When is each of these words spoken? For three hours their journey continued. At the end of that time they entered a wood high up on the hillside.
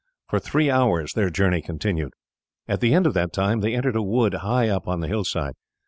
For 0.29 0.39
three 0.39 0.71
hours 0.71 1.13
their 1.13 1.29
journey 1.29 1.61
continued. 1.61 2.13
At 2.67 2.79
the 2.79 2.91
end 2.95 3.05
of 3.05 3.13
that 3.13 3.31
time 3.33 3.59
they 3.59 3.75
entered 3.75 3.95
a 3.95 4.01
wood 4.01 4.33
high 4.33 4.67
up 4.67 4.87
on 4.87 5.01
the 5.01 5.07
hillside. 5.07 5.53